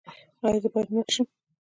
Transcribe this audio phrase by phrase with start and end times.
[0.45, 1.27] ایا زه باید مړ شم؟